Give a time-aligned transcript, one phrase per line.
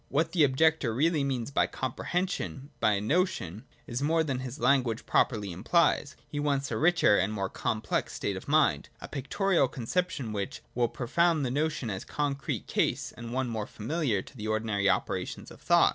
[0.09, 5.05] What the objector really means by comprehension— by a notion— is more than his language
[5.05, 10.33] properly implies: he wants a richer and more complex state of mind, a pictorial conception
[10.33, 14.47] which will propound the notion as a concrete case and one more familiar to the
[14.47, 15.89] ordinary operations of thought.